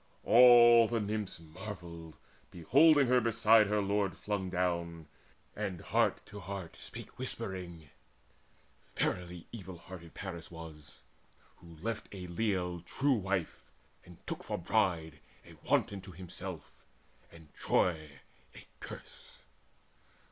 [0.23, 2.15] All the Nymphs Marvelled,
[2.49, 5.05] beholding her beside her lord Flung down,
[5.55, 7.87] and heart to heart spake whispering:
[8.95, 11.01] "Verily evil hearted Paris was,
[11.57, 13.61] Who left a leal true wife,
[14.03, 16.71] and took for bride A wanton, to himself
[17.31, 18.21] and Troy
[18.55, 19.43] a curse.